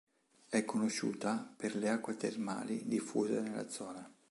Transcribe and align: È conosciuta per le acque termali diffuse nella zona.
È 0.49 0.65
conosciuta 0.65 1.53
per 1.55 1.75
le 1.75 1.87
acque 1.89 2.15
termali 2.15 2.87
diffuse 2.87 3.39
nella 3.39 3.69
zona. 3.69 4.11